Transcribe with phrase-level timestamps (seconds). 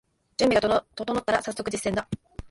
[0.35, 2.07] 準備が整ったらさっそく実践だ